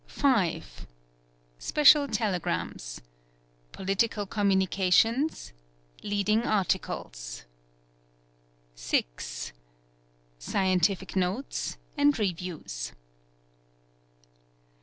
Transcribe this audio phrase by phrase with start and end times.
[1.59, 3.01] Special telegrams.
[3.71, 5.53] 5.+ Political communications.
[6.01, 7.45] Leading Articles.
[8.73, 9.53] 6.
[10.39, 12.93] Scientific notes, and reviews.